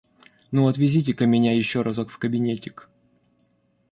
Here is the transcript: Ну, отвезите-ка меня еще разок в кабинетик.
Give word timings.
Ну, 0.49 0.67
отвезите-ка 0.67 1.27
меня 1.27 1.55
еще 1.55 1.83
разок 1.83 2.09
в 2.09 2.17
кабинетик. 2.17 2.89